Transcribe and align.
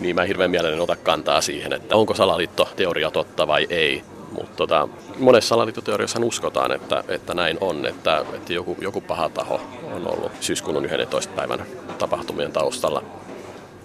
niin 0.00 0.16
mä 0.16 0.22
hirveän 0.22 0.50
mielelläni 0.50 0.82
ota 0.82 0.96
kantaa 0.96 1.40
siihen, 1.40 1.72
että 1.72 1.96
onko 1.96 2.14
salaliittoteoria 2.14 3.10
totta 3.10 3.46
vai 3.46 3.66
ei. 3.70 4.02
Mutta 4.32 4.56
tota, 4.56 4.88
monessa 5.18 5.48
salaliittoteoriassa 5.48 6.20
uskotaan, 6.22 6.72
että, 6.72 7.04
että 7.08 7.34
näin 7.34 7.58
on, 7.60 7.86
että, 7.86 8.24
että 8.34 8.52
joku, 8.52 8.76
joku 8.80 9.00
paha 9.00 9.28
taho 9.28 9.60
on 9.92 10.06
ollut 10.06 10.32
syyskuun 10.40 10.84
11. 10.84 11.32
päivän 11.36 11.66
tapahtumien 11.98 12.52
taustalla. 12.52 13.02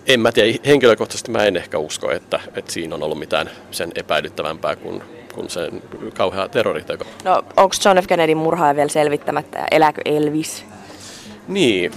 En 0.07 0.20
mä 0.20 0.31
tiedä, 0.31 0.57
henkilökohtaisesti 0.65 1.31
mä 1.31 1.46
en 1.46 1.57
ehkä 1.57 1.78
usko, 1.78 2.12
että, 2.12 2.39
että 2.55 2.71
siinä 2.71 2.95
on 2.95 3.03
ollut 3.03 3.19
mitään 3.19 3.49
sen 3.71 3.91
epäilyttävämpää 3.95 4.75
kuin, 4.75 5.03
kuin 5.33 5.49
sen 5.49 5.81
kauhea 6.13 6.49
terroriteko. 6.49 7.05
No 7.23 7.43
onko 7.57 7.75
John 7.85 7.97
F. 7.97 8.07
Kennedyn 8.07 8.37
murhaaja 8.37 8.75
vielä 8.75 8.89
selvittämättä 8.89 9.59
ja 9.59 9.65
elääkö 9.71 10.01
Elvis? 10.05 10.65
Niin, 11.47 11.91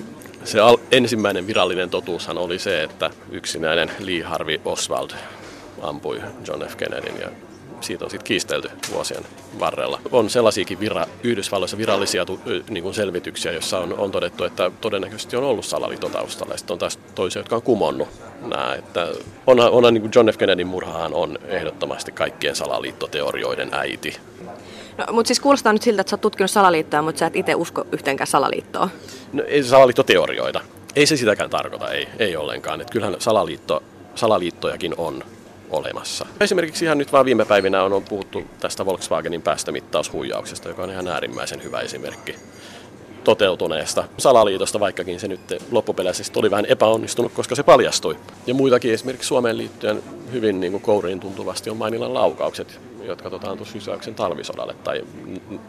se 0.44 0.60
al- 0.60 0.78
ensimmäinen 0.90 1.46
virallinen 1.46 1.90
totuushan 1.90 2.38
oli 2.38 2.58
se, 2.58 2.82
että 2.82 3.10
yksinäinen 3.30 3.90
Lee 3.98 4.22
Harvey 4.22 4.60
Oswald 4.64 5.10
ampui 5.82 6.20
John 6.48 6.68
F. 6.68 6.76
Kennedyn 6.76 7.20
ja 7.20 7.28
siitä 7.80 8.04
on 8.04 8.10
sitten 8.10 8.26
kiistelty 8.26 8.70
vuosien 8.92 9.24
varrella. 9.60 10.00
On 10.12 10.30
sellaisiakin 10.30 10.80
vira, 10.80 11.06
Yhdysvalloissa 11.22 11.78
virallisia 11.78 12.24
tu, 12.24 12.40
niin 12.70 12.82
kuin 12.82 12.94
selvityksiä, 12.94 13.52
joissa 13.52 13.78
on, 13.78 13.98
on 13.98 14.10
todettu, 14.10 14.44
että 14.44 14.70
todennäköisesti 14.80 15.36
on 15.36 15.44
ollut 15.44 15.64
salaliitto 15.64 16.08
taustalla. 16.08 16.56
Sitten 16.56 16.74
on 16.74 16.78
taas 16.78 16.98
toisia, 17.14 17.40
jotka 17.40 17.56
on 17.56 17.62
kumonnut 17.62 18.08
nämä. 18.40 18.74
Että 18.74 19.08
onhan, 19.46 19.70
onhan 19.70 19.94
niin 19.94 20.10
John 20.14 20.28
F. 20.28 20.36
Kennedyn 20.36 20.66
murhaan 20.66 21.14
on 21.14 21.38
ehdottomasti 21.46 22.12
kaikkien 22.12 22.56
salaliittoteorioiden 22.56 23.68
äiti. 23.72 24.16
No, 24.98 25.12
mutta 25.12 25.28
siis 25.28 25.40
kuulostaa 25.40 25.72
nyt 25.72 25.82
siltä, 25.82 26.00
että 26.00 26.10
sä 26.10 26.14
oot 26.14 26.20
tutkinut 26.20 26.50
salaliittoa, 26.50 27.02
mutta 27.02 27.18
sä 27.18 27.26
et 27.26 27.36
itse 27.36 27.54
usko 27.54 27.86
yhteenkään 27.92 28.26
salaliittoa. 28.26 28.88
No, 29.32 29.42
ei 29.46 29.62
salaliittoteorioita. 29.62 30.60
Ei 30.96 31.06
se 31.06 31.16
sitäkään 31.16 31.50
tarkoita, 31.50 31.92
ei, 31.92 32.08
ei 32.18 32.36
ollenkaan. 32.36 32.80
Että 32.80 32.92
kyllähän 32.92 33.16
salaliitto, 33.18 33.82
salaliittojakin 34.14 34.94
on 34.98 35.24
olemassa. 35.70 36.26
Esimerkiksi 36.40 36.84
ihan 36.84 36.98
nyt 36.98 37.12
vaan 37.12 37.24
viime 37.24 37.44
päivinä 37.44 37.82
on 37.82 38.04
puhuttu 38.08 38.44
tästä 38.60 38.86
Volkswagenin 38.86 39.42
päästömittaushuijauksesta, 39.42 40.68
joka 40.68 40.82
on 40.82 40.90
ihan 40.90 41.08
äärimmäisen 41.08 41.62
hyvä 41.62 41.80
esimerkki 41.80 42.34
toteutuneesta 43.28 44.04
salaliitosta, 44.18 44.80
vaikkakin 44.80 45.20
se 45.20 45.28
nyt 45.28 45.40
loppupeleissä 45.70 46.32
oli 46.36 46.50
vähän 46.50 46.66
epäonnistunut, 46.66 47.32
koska 47.32 47.54
se 47.54 47.62
paljastui. 47.62 48.16
Ja 48.46 48.54
muitakin 48.54 48.94
esimerkiksi 48.94 49.28
Suomeen 49.28 49.58
liittyen 49.58 50.02
hyvin 50.32 50.60
niin 50.60 50.72
kuin 50.72 50.82
kouriin 50.82 51.20
tuntuvasti 51.20 51.70
on 51.70 51.76
Mainilan 51.76 52.14
laukaukset, 52.14 52.80
jotka 53.02 53.30
tota, 53.30 53.50
antoi 53.50 53.66
sysäyksen 53.66 54.14
talvisodalle 54.14 54.74
tai 54.84 55.04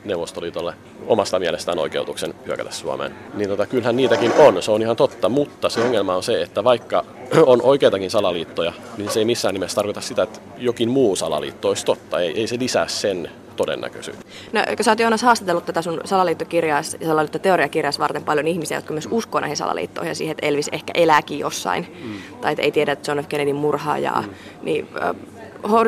Neuvostoliitolle 0.06 0.74
omasta 1.08 1.40
mielestään 1.40 1.80
oikeutuksen 1.80 2.34
hyökätä 2.46 2.72
Suomeen. 2.72 3.16
Niin 3.34 3.50
tota, 3.50 3.66
kyllähän 3.66 3.96
niitäkin 3.96 4.34
on, 4.34 4.64
se 4.64 4.72
on 4.72 4.82
ihan 4.82 4.96
totta, 4.96 5.30
mutta 5.30 5.70
se 5.70 5.82
ongelma 5.82 6.16
on 6.16 6.24
se, 6.24 6.42
että 6.42 6.64
vaikka 6.64 7.06
on 7.46 7.62
oikeitakin 7.62 8.12
salaliittoja, 8.12 8.74
niin 8.98 9.10
se 9.10 9.20
ei 9.20 9.26
missään 9.26 9.54
nimessä 9.54 9.76
tarkoita 9.76 10.02
sitä, 10.02 10.24
että 10.24 10.40
jokin 10.58 10.90
muu 10.90 11.16
salaliitto 11.16 11.68
olisi 11.68 11.86
totta. 11.86 12.20
Ei, 12.20 12.40
ei 12.40 12.48
se 12.48 12.60
lisää 12.60 12.88
sen 12.88 13.32
todennäköisyyttä. 13.60 14.26
No, 14.54 14.62
sä 14.82 14.92
oot 14.92 15.00
Joonas 15.00 15.22
haastatellut 15.22 15.66
tätä 15.66 15.82
sun 15.82 16.02
salaliittokirjaa 16.06 16.78
ja 17.00 17.08
salaliittoteoriakirjaa 17.08 17.92
varten 18.00 18.24
paljon 18.24 18.48
ihmisiä, 18.48 18.78
jotka 18.78 18.94
myös 18.94 19.08
uskoo 19.12 19.42
näihin 19.42 19.58
salaliittoihin 19.58 20.10
ja 20.10 20.16
siihen, 20.16 20.32
että 20.32 20.46
Elvis 20.46 20.70
ehkä 20.72 20.92
elääkin 20.96 21.40
jossain, 21.40 21.98
mm. 22.04 22.40
tai 22.42 22.52
että 22.52 22.62
ei 22.62 22.72
tiedä, 22.72 22.92
että 22.92 23.12
John 23.12 23.24
F. 23.24 23.28
Kennedyn 23.28 23.56
murhaajaa, 23.56 24.22
mm. 24.22 24.30
niin 24.62 24.88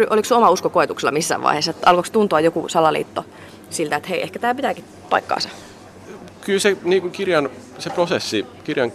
oliko 0.10 0.24
sun 0.24 0.38
oma 0.38 0.50
usko 0.50 0.70
koetuksella 0.70 1.12
missään 1.12 1.44
vaiheessa, 1.44 1.72
että 1.72 1.90
alkoiko 1.90 2.10
tuntua 2.12 2.40
joku 2.40 2.70
salaliitto 2.70 3.26
siltä, 3.70 3.96
että 3.96 4.10
hei, 4.10 4.22
ehkä 4.22 4.40
tämä 4.40 4.56
pitääkin 4.56 4.84
paikkaansa? 5.10 5.50
Kyllä 6.42 6.60
se 6.60 6.78
niin 6.84 7.02
kuin 7.02 7.12
kirjan, 7.12 7.50
se 7.80 7.90
prosessi, 7.90 8.46
kirjan 8.64 8.92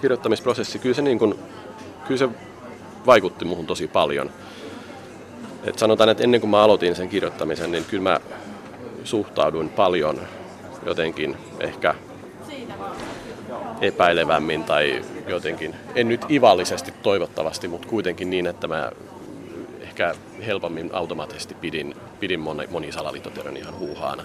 kirjoittamisprosessi, 0.00 0.78
kyllä 0.78 0.94
se, 0.94 1.02
niin 1.02 1.18
kuin, 1.18 1.34
kyllä 2.06 2.18
se 2.18 2.28
vaikutti 3.06 3.44
muuhun 3.44 3.66
tosi 3.66 3.88
paljon. 3.88 4.30
Et 5.64 5.78
sanotaan, 5.78 6.08
että 6.08 6.24
ennen 6.24 6.40
kuin 6.40 6.50
mä 6.50 6.62
aloitin 6.62 6.96
sen 6.96 7.08
kirjoittamisen, 7.08 7.72
niin 7.72 7.84
kyllä 7.84 8.02
mä 8.02 8.20
suhtauduin 9.04 9.68
paljon 9.68 10.20
jotenkin 10.86 11.36
ehkä 11.60 11.94
epäilevämmin 13.80 14.64
tai 14.64 15.04
jotenkin, 15.28 15.74
en 15.94 16.08
nyt 16.08 16.30
ivallisesti 16.30 16.94
toivottavasti, 17.02 17.68
mutta 17.68 17.88
kuitenkin 17.88 18.30
niin, 18.30 18.46
että 18.46 18.68
mä 18.68 18.92
ehkä 19.80 20.14
helpommin 20.46 20.90
automaattisesti 20.92 21.54
pidin, 21.54 21.94
pidin 22.20 22.40
moni, 22.40 22.66
moni 22.66 22.92
salaliittoteorian 22.92 23.56
ihan 23.56 23.78
huuhaana. 23.78 24.24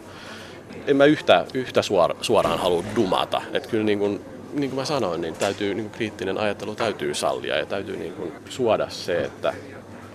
En 0.88 0.96
mä 0.96 1.06
yhtä, 1.06 1.46
yhtä 1.54 1.82
suor, 1.82 2.16
suoraan 2.22 2.60
halua 2.60 2.84
dumata. 2.96 3.42
Että 3.54 3.70
kyllä 3.70 3.84
niin 3.84 4.00
kuin, 4.00 4.22
niin 4.54 4.70
kuin 4.70 4.80
mä 4.80 4.86
sanoin, 4.86 5.22
niin, 5.22 5.36
täytyy, 5.36 5.74
niin 5.74 5.86
kuin 5.86 5.98
kriittinen 5.98 6.38
ajattelu 6.38 6.76
täytyy 6.76 7.14
sallia 7.14 7.58
ja 7.58 7.66
täytyy 7.66 7.98
niin 7.98 8.14
kuin 8.14 8.32
suoda 8.50 8.90
se, 8.90 9.24
että 9.24 9.54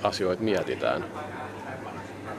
asioita 0.04 0.42
mietitään 0.42 1.04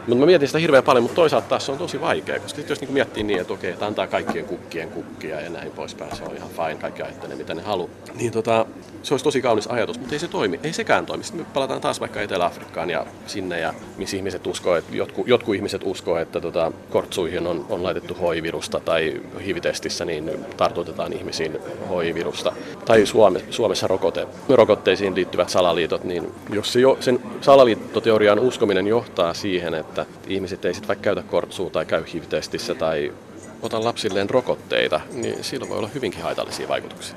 mutta 0.07 0.19
mä 0.19 0.25
mietin 0.25 0.47
sitä 0.47 0.59
hirveän 0.59 0.83
paljon, 0.83 1.03
mutta 1.03 1.15
toisaalta 1.15 1.47
taas 1.47 1.65
se 1.65 1.71
on 1.71 1.77
tosi 1.77 2.01
vaikea, 2.01 2.39
koska 2.39 2.61
jos 2.69 2.81
niin 2.81 2.93
miettii 2.93 3.23
niin, 3.23 3.41
että 3.41 3.53
okei, 3.53 3.71
että 3.71 3.85
antaa 3.85 4.07
kaikkien 4.07 4.45
kukkien 4.45 4.89
kukkia 4.89 5.41
ja 5.41 5.49
näin 5.49 5.71
poispäin, 5.71 6.15
se 6.15 6.23
on 6.23 6.35
ihan 6.35 6.49
fine, 6.49 6.75
kaikki 6.75 7.01
ajattelee 7.01 7.35
mitä 7.35 7.53
ne 7.53 7.61
haluaa. 7.61 7.89
Niin 8.15 8.31
tota, 8.31 8.65
se 9.03 9.13
olisi 9.13 9.23
tosi 9.23 9.41
kaunis 9.41 9.67
ajatus, 9.67 9.99
mutta 9.99 10.15
ei 10.15 10.19
se 10.19 10.27
toimi, 10.27 10.59
ei 10.63 10.73
sekään 10.73 11.05
toimi. 11.05 11.23
Sitten 11.23 11.41
me 11.41 11.47
palataan 11.53 11.81
taas 11.81 11.99
vaikka 11.99 12.21
Etelä-Afrikkaan 12.21 12.89
ja 12.89 13.05
sinne, 13.27 13.59
ja 13.59 13.73
missä 13.97 14.17
ihmiset 14.17 14.47
uskoo, 14.47 14.75
että 14.75 14.95
jotkut, 14.95 15.27
jotkut 15.27 15.55
ihmiset 15.55 15.81
uskoo, 15.85 16.17
että 16.17 16.41
tota, 16.41 16.71
kortsuihin 16.89 17.47
on, 17.47 17.65
on 17.69 17.83
laitettu 17.83 18.13
hoivirusta 18.13 18.79
tai 18.79 19.21
hivitestissä 19.45 20.05
niin 20.05 20.31
tartutetaan 20.57 21.13
ihmisiin 21.13 21.57
hoivirusta. 21.89 22.53
Tai 22.85 23.05
Suome, 23.05 23.41
Suomessa 23.49 23.87
rokote, 23.87 24.27
rokotteisiin 24.49 25.15
liittyvät 25.15 25.49
salaliitot, 25.49 26.03
niin 26.03 26.31
jos 26.49 26.73
se 26.73 26.79
jo, 26.79 26.97
sen 26.99 27.19
salaliittoteorian 27.41 28.39
uskominen 28.39 28.87
johtaa 28.87 29.33
siihen, 29.33 29.73
että 29.73 29.94
ihmiset 30.27 30.65
ei 30.65 30.73
sitten 30.73 30.87
vaikka 30.87 31.03
käytä 31.03 31.21
kortsua 31.21 31.69
tai 31.69 31.85
käy 31.85 32.03
hivitestissä 32.13 32.75
tai 32.75 33.13
ota 33.61 33.83
lapsilleen 33.83 34.29
rokotteita, 34.29 35.01
niin 35.13 35.43
sillä 35.43 35.69
voi 35.69 35.77
olla 35.77 35.89
hyvinkin 35.93 36.21
haitallisia 36.23 36.67
vaikutuksia. 36.67 37.15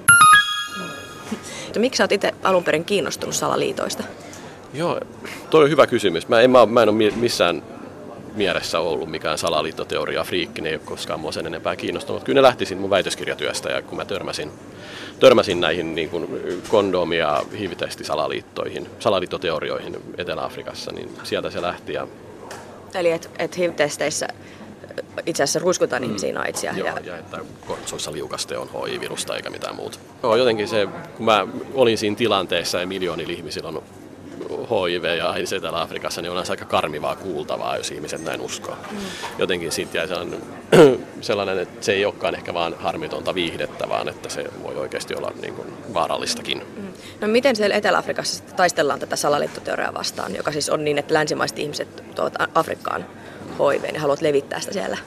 Miksi 1.78 2.02
olet 2.02 2.12
itse 2.12 2.34
alun 2.42 2.64
perin 2.64 2.84
kiinnostunut 2.84 3.34
salaliitoista? 3.34 4.02
Joo, 4.74 5.00
toi 5.50 5.64
on 5.64 5.70
hyvä 5.70 5.86
kysymys. 5.86 6.28
Mä 6.28 6.40
en, 6.40 6.50
mä, 6.50 6.66
mä 6.66 6.82
en 6.82 6.88
ole 6.88 7.10
missään 7.16 7.62
mielessä 8.34 8.80
ollut 8.80 9.10
mikään 9.10 9.38
salaliittoteoria 9.38 10.24
friikki, 10.24 10.62
ne 10.62 10.68
ei 10.68 10.74
ole 10.74 10.82
koskaan 10.84 11.20
mua 11.20 11.32
sen 11.32 11.46
enempää 11.46 11.76
kiinnostunut. 11.76 12.24
Kyllä 12.24 12.38
ne 12.38 12.42
lähti 12.42 12.74
mun 12.74 12.90
väitöskirjatyöstä 12.90 13.68
ja 13.68 13.82
kun 13.82 13.98
mä 13.98 14.04
törmäsin, 14.04 14.50
törmäsin 15.20 15.60
näihin 15.60 15.94
niin 15.94 16.10
kuin 16.10 16.28
kondomia 16.68 17.42
HIV-testisalaliittoihin, 17.58 18.90
salaliittoteorioihin 18.98 19.96
Etelä-Afrikassa, 20.18 20.92
niin 20.92 21.10
sieltä 21.22 21.50
se 21.50 21.62
lähti. 21.62 21.92
Ja... 21.92 22.06
Eli 22.94 23.10
että 23.10 23.28
et 23.38 23.58
HIV-testeissä 23.58 24.28
itse 25.26 25.42
asiassa 25.42 25.58
ruiskutaan 25.58 26.02
mm. 26.02 26.06
ihmisiä 26.06 26.32
naitsia. 26.32 26.72
Joo, 26.76 26.88
ja, 26.88 27.00
ja 27.04 27.16
että 27.16 27.38
kortsoissa 27.66 28.12
liukaste 28.12 28.58
on 28.58 28.68
HIV-virusta 28.68 29.36
eikä 29.36 29.50
mitään 29.50 29.76
muuta. 29.76 29.98
Joo, 30.22 30.36
jotenkin 30.36 30.68
se, 30.68 30.88
kun 31.16 31.26
mä 31.26 31.46
olin 31.74 31.98
siinä 31.98 32.16
tilanteessa 32.16 32.80
ja 32.80 32.86
miljoonilla 32.86 33.32
ihmisillä 33.32 33.68
on 33.68 33.82
HIV 34.50 35.04
ja 35.04 35.30
AIDS 35.30 35.52
Etelä-Afrikassa, 35.52 36.22
niin 36.22 36.30
on 36.30 36.44
aika 36.50 36.64
karmivaa 36.64 37.16
kuultavaa, 37.16 37.76
jos 37.76 37.90
ihmiset 37.90 38.24
näin 38.24 38.40
uskoo. 38.40 38.76
Mm. 38.90 38.98
Jotenkin 39.38 39.72
siitä 39.72 39.98
jäi 39.98 40.08
sellainen, 40.08 40.42
sellainen, 41.20 41.58
että 41.58 41.84
se 41.84 41.92
ei 41.92 42.04
olekaan 42.04 42.34
ehkä 42.34 42.54
vaan 42.54 42.74
harmitonta 42.78 43.34
viihdettä, 43.34 43.88
vaan 43.88 44.08
että 44.08 44.28
se 44.28 44.44
voi 44.62 44.76
oikeasti 44.76 45.14
olla 45.14 45.32
niin 45.42 45.54
kuin 45.54 45.68
vaarallistakin. 45.94 46.62
Mm. 46.76 46.88
No 47.20 47.28
miten 47.28 47.56
siellä 47.56 47.76
Etelä-Afrikassa 47.76 48.44
taistellaan 48.56 49.00
tätä 49.00 49.16
salaliittoteoriaa 49.16 49.94
vastaan, 49.94 50.36
joka 50.36 50.52
siis 50.52 50.70
on 50.70 50.84
niin, 50.84 50.98
että 50.98 51.14
länsimaiset 51.14 51.58
ihmiset 51.58 52.14
tuovat 52.14 52.34
Afrikkaan 52.54 53.06
HIV 53.58 53.94
ja 53.94 54.00
haluat 54.00 54.22
levittää 54.22 54.60
sitä 54.60 54.72
siellä? 54.72 54.98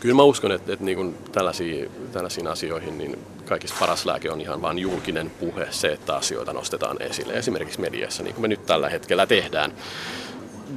Kyllä 0.00 0.14
mä 0.14 0.22
uskon, 0.22 0.52
että, 0.52 0.72
että 0.72 0.84
niin 0.84 0.96
kuin 0.96 1.14
tällaisiin, 1.32 1.90
tällaisiin 2.12 2.46
asioihin 2.46 2.98
niin 2.98 3.18
kaikista 3.50 3.76
paras 3.80 4.06
lääke 4.06 4.30
on 4.30 4.40
ihan 4.40 4.62
vain 4.62 4.78
julkinen 4.78 5.30
puhe, 5.30 5.66
se, 5.70 5.88
että 5.92 6.14
asioita 6.14 6.52
nostetaan 6.52 7.02
esille. 7.02 7.32
Esimerkiksi 7.32 7.80
mediassa, 7.80 8.22
niin 8.22 8.34
kuin 8.34 8.42
me 8.42 8.48
nyt 8.48 8.66
tällä 8.66 8.88
hetkellä 8.88 9.26
tehdään. 9.26 9.72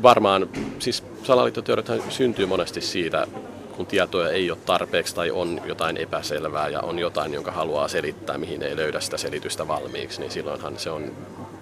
Varmaan, 0.03 0.49
siis 0.79 1.03
salaliittoteoriat 1.23 1.91
syntyy 2.09 2.45
monesti 2.45 2.81
siitä, 2.81 3.27
kun 3.75 3.85
tietoja 3.85 4.29
ei 4.29 4.51
ole 4.51 4.57
tarpeeksi 4.65 5.15
tai 5.15 5.31
on 5.31 5.61
jotain 5.65 5.97
epäselvää 5.97 6.69
ja 6.69 6.79
on 6.79 6.99
jotain, 6.99 7.33
jonka 7.33 7.51
haluaa 7.51 7.87
selittää, 7.87 8.37
mihin 8.37 8.63
ei 8.63 8.75
löydä 8.75 8.99
sitä 8.99 9.17
selitystä 9.17 9.67
valmiiksi, 9.67 10.19
niin 10.19 10.31
silloinhan 10.31 10.79
se 10.79 10.89
on 10.89 11.11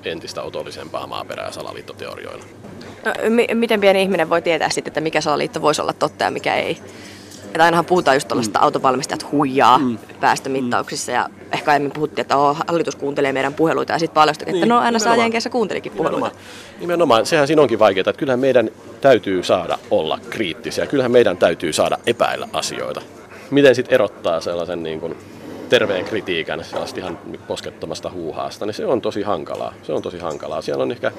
entistä 0.04 0.42
otollisempaa 0.42 1.08
maaperää 1.08 1.52
salaliittoteorioilla. 1.52 2.46
No, 3.06 3.14
m- 3.30 3.58
miten 3.58 3.82
pieni 3.82 4.02
ihminen 4.02 4.30
voi 4.30 4.42
tietää 4.42 4.70
sitten, 4.70 4.92
että 4.92 5.02
mikä 5.02 5.22
salaliitto 5.22 5.62
voisi 5.62 5.82
olla 5.82 5.94
totta 5.94 6.24
ja 6.24 6.32
mikä 6.32 6.56
ei? 6.56 6.78
Että 7.52 7.64
ainahan 7.64 7.86
puhutaan 7.86 8.16
just 8.16 8.28
tuollaista 8.28 8.60
mm. 8.60 8.64
autovalmistajat 8.64 9.32
huijaa 9.32 9.78
mm. 9.78 9.98
päästömittauksissa 10.20 11.12
ja 11.12 11.30
ehkä 11.52 11.72
aiemmin 11.72 11.92
puhuttiin, 11.92 12.22
että 12.22 12.38
oh, 12.38 12.58
hallitus 12.68 12.96
kuuntelee 12.96 13.34
meidän 13.34 13.54
puheluita 13.54 13.94
ja 13.94 14.00
sitten 14.00 14.14
paljastui, 14.14 14.44
että 14.44 14.52
niin, 14.52 14.70
no 14.70 14.80
aina 14.80 15.00
saa 15.00 15.16
jenkeissä 15.16 15.50
kuuntelikin 15.50 15.92
puheluita. 15.92 16.28
Nimenomaan. 16.28 16.80
nimenomaan, 16.80 17.26
sehän 17.26 17.48
siinä 17.48 17.62
onkin 17.62 17.80
vaikeaa, 17.80 18.02
että 18.02 18.20
kyllähän 18.20 18.40
meidän 18.40 18.70
täytyy 19.02 19.44
saada 19.44 19.78
olla 19.92 20.20
kriittisiä, 20.30 20.86
kyllähän 20.86 21.12
meidän 21.12 21.38
täytyy 21.38 21.74
saada 21.74 21.98
epäillä 22.06 22.48
asioita. 22.54 23.02
Miten 23.50 23.76
sitten 23.76 23.94
erottaa 23.94 24.42
sellaisen 24.42 24.84
niin 24.84 25.00
kuin 25.00 25.16
terveen 25.70 26.06
kritiikan, 26.06 26.64
sellaista 26.64 27.00
ihan 27.00 27.20
poskettomasta 27.48 28.10
huuhaasta, 28.10 28.66
niin 28.66 28.74
se 28.74 28.86
on 28.86 29.02
tosi 29.02 29.22
hankalaa. 29.22 29.74
Se 29.84 29.94
on 29.94 30.02
tosi 30.02 30.20
hankalaa. 30.20 30.62
Siellä 30.62 30.84
on 30.84 30.92
ehkä 30.92 31.12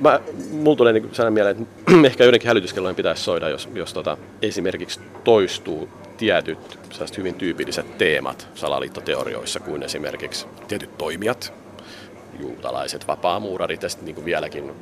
Mä, 0.00 0.20
mulla 0.50 0.76
tulee 0.76 0.92
niin 0.92 1.08
sellainen 1.12 1.32
mieleen, 1.32 1.56
että 1.62 2.06
ehkä 2.08 2.24
joidenkin 2.24 2.48
hälytyskellojen 2.48 2.96
pitäisi 2.96 3.22
soida, 3.22 3.48
jos, 3.48 3.68
jos 3.74 3.92
tota, 3.92 4.16
esimerkiksi 4.42 5.00
toistuu 5.24 5.88
tietyt 6.16 6.78
hyvin 7.16 7.34
tyypilliset 7.34 7.98
teemat 7.98 8.48
salaliittoteorioissa, 8.54 9.60
kuin 9.60 9.82
esimerkiksi 9.82 10.46
tietyt 10.68 10.98
toimijat, 10.98 11.52
juutalaiset 12.40 13.08
vapaamuurarit 13.08 13.82
ja 13.82 13.88
sitten 13.88 14.14
niin 14.14 14.24
vieläkin 14.24 14.72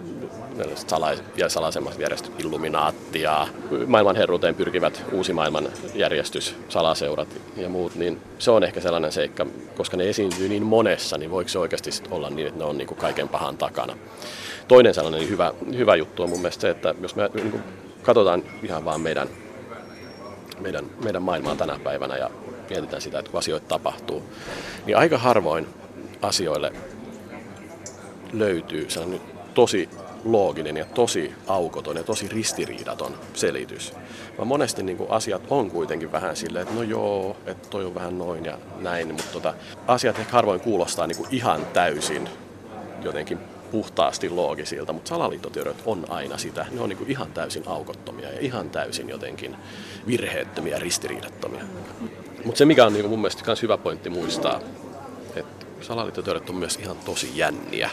salais, 0.86 1.22
vielä 1.36 1.48
salaisemmat 1.48 1.98
järjestöt, 1.98 2.40
illuminaattia, 2.40 3.48
maailman 3.86 4.16
herruuteen 4.16 4.54
pyrkivät 4.54 5.04
uusi 5.12 5.32
maailman 5.32 5.68
järjestys, 5.94 6.56
salaseurat 6.68 7.28
ja 7.56 7.68
muut, 7.68 7.94
niin 7.94 8.20
se 8.38 8.50
on 8.50 8.64
ehkä 8.64 8.80
sellainen 8.80 9.12
seikka, 9.12 9.46
koska 9.76 9.96
ne 9.96 10.08
esiintyy 10.08 10.48
niin 10.48 10.62
monessa, 10.62 11.18
niin 11.18 11.30
voiko 11.30 11.48
se 11.48 11.58
oikeasti 11.58 11.90
olla 12.10 12.30
niin, 12.30 12.48
että 12.48 12.58
ne 12.58 12.64
on 12.64 12.78
niin 12.78 12.88
kuin 12.88 12.98
kaiken 12.98 13.28
pahan 13.28 13.56
takana. 13.56 13.96
Toinen 14.68 14.94
sellainen 14.94 15.28
hyvä, 15.28 15.52
hyvä 15.76 15.96
juttu 15.96 16.22
on 16.22 16.30
mun 16.30 16.38
mielestä 16.40 16.60
se, 16.60 16.70
että 16.70 16.94
jos 17.00 17.16
me 17.16 17.30
niin 17.34 17.50
kuin 17.50 17.62
katsotaan 18.02 18.42
ihan 18.62 18.84
vaan 18.84 19.00
meidän, 19.00 19.28
meidän, 20.60 20.84
meidän 21.04 21.22
maailmaa 21.22 21.56
tänä 21.56 21.78
päivänä 21.84 22.16
ja 22.16 22.30
mietitään 22.70 23.02
sitä, 23.02 23.18
että 23.18 23.30
kun 23.30 23.38
asioita 23.38 23.66
tapahtuu, 23.68 24.22
niin 24.86 24.96
aika 24.96 25.18
harvoin 25.18 25.66
asioille 26.22 26.72
löytyy 28.32 28.90
sellainen 28.90 29.20
tosi 29.54 29.88
looginen 30.26 30.76
ja 30.76 30.84
tosi 30.84 31.34
aukoton 31.46 31.96
ja 31.96 32.02
tosi 32.02 32.28
ristiriidaton 32.28 33.14
selitys. 33.34 33.92
Vaan 34.38 34.48
monesti 34.48 34.82
niin 34.82 34.96
kuin 34.96 35.10
asiat 35.10 35.42
on 35.50 35.70
kuitenkin 35.70 36.12
vähän 36.12 36.36
silleen, 36.36 36.62
että 36.62 36.74
no 36.74 36.82
joo, 36.82 37.36
että 37.46 37.68
toi 37.68 37.84
on 37.84 37.94
vähän 37.94 38.18
noin 38.18 38.44
ja 38.44 38.58
näin, 38.78 39.06
mutta 39.06 39.32
tota, 39.32 39.54
asiat 39.86 40.18
ehkä 40.18 40.32
harvoin 40.32 40.60
kuulostaa 40.60 41.06
niin 41.06 41.16
kuin 41.16 41.28
ihan 41.30 41.66
täysin 41.66 42.28
jotenkin 43.02 43.38
puhtaasti 43.70 44.30
loogisilta, 44.30 44.92
mutta 44.92 45.08
salaliittoteoriat 45.08 45.82
on 45.86 46.04
aina 46.08 46.38
sitä. 46.38 46.66
Ne 46.70 46.80
on 46.80 46.88
niin 46.88 47.10
ihan 47.10 47.32
täysin 47.32 47.62
aukottomia 47.66 48.32
ja 48.32 48.40
ihan 48.40 48.70
täysin 48.70 49.08
jotenkin 49.08 49.56
virheettömiä 50.06 50.78
ristiriidattomia. 50.78 51.64
Mutta 52.44 52.58
se, 52.58 52.64
mikä 52.64 52.86
on 52.86 52.92
niin 52.92 53.08
mun 53.08 53.18
mielestä 53.18 53.42
myös 53.46 53.62
hyvä 53.62 53.78
pointti 53.78 54.10
muistaa, 54.10 54.60
että 55.36 55.66
salaliittoteoriat 55.80 56.50
on 56.50 56.56
myös 56.56 56.76
ihan 56.76 56.96
tosi 56.96 57.30
jänniä. 57.34 57.90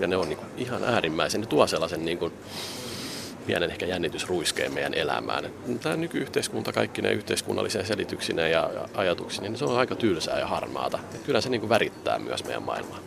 Ja 0.00 0.06
ne 0.06 0.16
on 0.16 0.28
niin 0.28 0.38
kuin 0.38 0.48
ihan 0.56 0.84
äärimmäisen, 0.84 1.40
ne 1.40 1.46
tuo 1.46 1.66
sellaisen 1.66 2.04
niin 2.04 2.18
kuin 2.18 2.32
pienen 3.46 3.70
ehkä 3.70 3.86
jännitysruiskeen 3.86 4.74
meidän 4.74 4.94
elämään. 4.94 5.50
Tämä 5.82 5.96
nykyyhteiskunta 5.96 6.72
kaikki 6.72 7.02
ne 7.02 7.12
yhteiskunnallisia 7.12 7.84
selityksinä 7.84 8.48
ja 8.48 8.70
ajatuksineen, 8.94 9.52
niin 9.52 9.58
se 9.58 9.64
on 9.64 9.78
aika 9.78 9.94
tylsää 9.94 10.38
ja 10.38 10.46
harmaata. 10.46 10.98
kyllä 11.26 11.40
se 11.40 11.48
niin 11.48 11.60
kuin 11.60 11.70
värittää 11.70 12.18
myös 12.18 12.44
meidän 12.44 12.62
maailmaa. 12.62 13.00